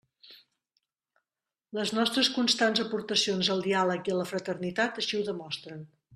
[1.79, 5.87] Les nostres constants aportacions al diàleg i a la fraternitat així ho demostren.